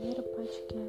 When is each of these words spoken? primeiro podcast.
primeiro 0.00 0.22
podcast. 0.22 0.79